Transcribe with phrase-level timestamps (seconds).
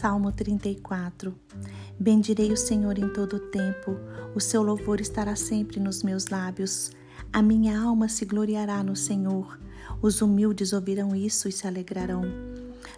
[0.00, 1.34] Salmo 34
[1.98, 3.98] Bendirei o Senhor em todo o tempo,
[4.34, 6.90] o seu louvor estará sempre nos meus lábios.
[7.30, 9.60] A minha alma se gloriará no Senhor.
[10.00, 12.22] Os humildes ouvirão isso e se alegrarão.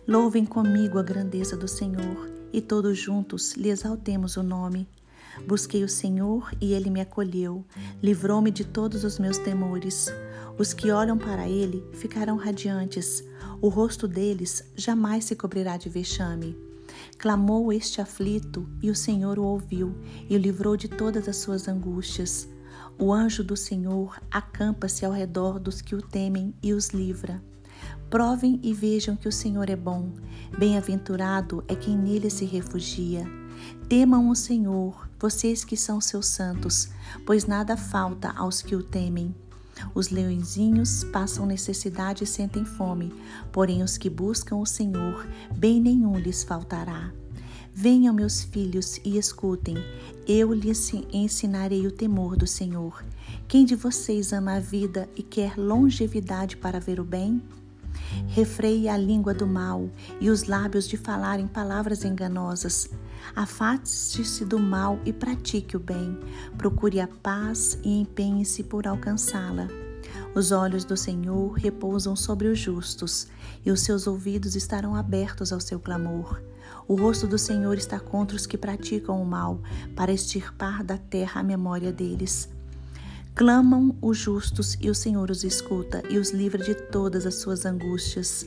[0.07, 4.89] Louvem comigo a grandeza do Senhor, e todos juntos lhe exaltemos o nome.
[5.45, 7.65] Busquei o Senhor e ele me acolheu,
[8.01, 10.07] livrou-me de todos os meus temores.
[10.57, 13.25] Os que olham para ele ficarão radiantes,
[13.61, 16.71] o rosto deles jamais se cobrirá de vexame.
[17.19, 19.95] Clamou este aflito e o Senhor o ouviu
[20.29, 22.49] e o livrou de todas as suas angústias.
[22.99, 27.43] O anjo do Senhor acampa-se ao redor dos que o temem e os livra.
[28.11, 30.13] Provem e vejam que o Senhor é bom.
[30.59, 33.25] Bem-aventurado é quem nele se refugia.
[33.89, 36.91] Temam o Senhor, vocês que são seus santos,
[37.25, 39.35] pois nada falta aos que o temem.
[39.95, 43.13] Os leõezinhos passam necessidade e sentem fome,
[43.51, 47.13] porém os que buscam o Senhor, bem nenhum lhes faltará.
[47.75, 49.77] Venham, meus filhos, e escutem,
[50.29, 53.03] eu lhes ensinarei o temor do Senhor.
[53.49, 57.41] Quem de vocês ama a vida e quer longevidade para ver o bem?
[58.29, 59.89] Refreie a língua do mal
[60.21, 62.91] e os lábios de falarem palavras enganosas.
[63.35, 66.19] Afaste-se do mal e pratique o bem.
[66.57, 69.69] Procure a paz e empenhe-se por alcançá-la.
[70.35, 73.29] Os olhos do Senhor repousam sobre os justos,
[73.65, 76.43] e os seus ouvidos estarão abertos ao seu clamor.
[76.89, 79.61] O rosto do Senhor está contra os que praticam o mal,
[79.95, 82.49] para extirpar da terra a memória deles.
[83.35, 87.65] Clamam os justos e o Senhor os escuta e os livra de todas as suas
[87.65, 88.47] angústias.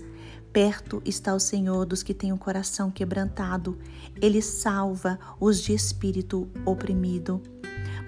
[0.53, 3.80] Perto está o Senhor dos que têm o coração quebrantado.
[4.22, 7.41] Ele salva os de espírito oprimido.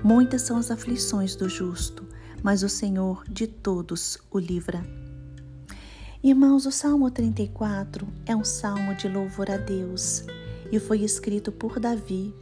[0.04, 2.06] Muitas são as aflições do justo,
[2.44, 4.86] mas o Senhor de todos o livra.
[6.24, 10.24] Irmãos, o Salmo 34 é um salmo de louvor a Deus
[10.72, 12.36] e foi escrito por Davi,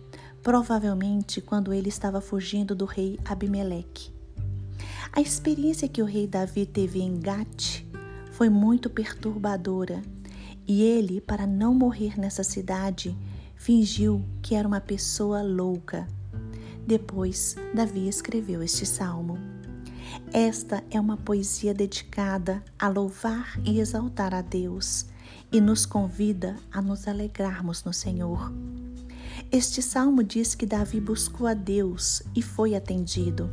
[0.44, 4.14] provavelmente quando ele estava fugindo do rei Abimeleque.
[5.11, 7.85] A experiência que o rei Davi teve em Gate
[8.31, 10.01] foi muito perturbadora
[10.67, 13.15] e ele, para não morrer nessa cidade,
[13.55, 16.07] fingiu que era uma pessoa louca.
[16.85, 19.38] Depois, Davi escreveu este salmo.
[20.33, 25.05] Esta é uma poesia dedicada a louvar e exaltar a Deus
[25.51, 28.51] e nos convida a nos alegrarmos no Senhor.
[29.51, 33.49] Este salmo diz que Davi buscou a Deus e foi atendido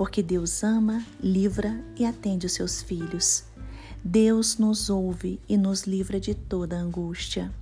[0.00, 3.44] porque Deus ama, livra e atende os seus filhos.
[4.02, 7.52] Deus nos ouve e nos livra de toda angústia.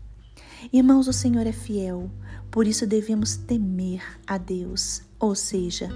[0.73, 2.09] Irmãos, o Senhor é fiel,
[2.49, 5.89] por isso devemos temer a Deus, ou seja,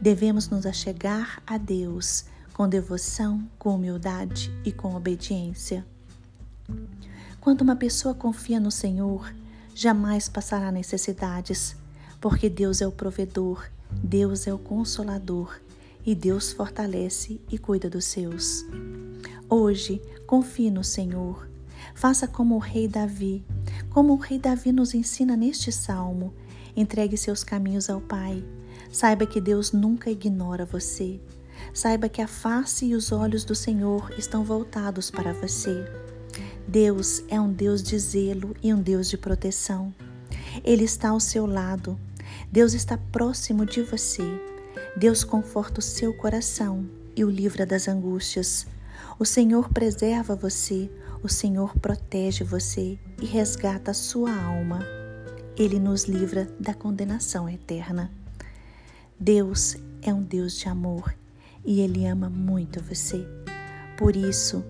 [0.00, 5.84] devemos nos achegar a Deus com devoção, com humildade e com obediência.
[7.40, 9.34] Quando uma pessoa confia no Senhor,
[9.74, 11.74] jamais passará necessidades,
[12.20, 15.58] porque Deus é o provedor, Deus é o consolador
[16.04, 18.64] e Deus fortalece e cuida dos seus.
[19.48, 21.48] Hoje, confie no Senhor.
[21.94, 23.44] Faça como o rei Davi,
[23.90, 26.34] como o rei Davi nos ensina neste salmo.
[26.76, 28.44] Entregue seus caminhos ao Pai.
[28.92, 31.20] Saiba que Deus nunca ignora você.
[31.72, 35.84] Saiba que a face e os olhos do Senhor estão voltados para você.
[36.66, 39.92] Deus é um Deus de zelo e um Deus de proteção.
[40.62, 41.98] Ele está ao seu lado.
[42.50, 44.22] Deus está próximo de você.
[44.98, 48.66] Deus conforta o seu coração e o livra das angústias.
[49.16, 50.90] O Senhor preserva você,
[51.22, 54.84] o Senhor protege você e resgata a sua alma.
[55.56, 58.10] Ele nos livra da condenação eterna.
[59.20, 61.14] Deus é um Deus de amor
[61.64, 63.24] e Ele ama muito você.
[63.96, 64.64] Por isso,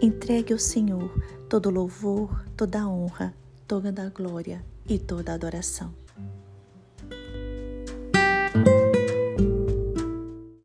[0.00, 1.10] entregue ao Senhor
[1.48, 3.34] todo louvor, toda honra,
[3.66, 5.92] toda a glória e toda a adoração.